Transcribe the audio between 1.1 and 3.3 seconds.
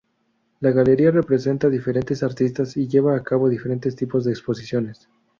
representa a diferentes artistas y lleva a